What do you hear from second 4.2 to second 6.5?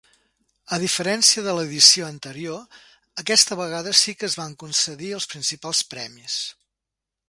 es van concedir els principals premis.